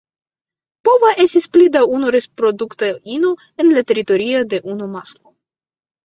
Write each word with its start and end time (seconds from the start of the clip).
Pova 0.87 1.09
esti 1.23 1.41
pli 1.57 1.67
da 1.75 1.81
unu 1.97 2.13
reprodukta 2.15 2.89
ino 3.17 3.33
en 3.65 3.69
la 3.75 3.83
teritorio 3.91 4.41
de 4.55 4.61
unu 4.77 4.89
masklo. 4.95 5.35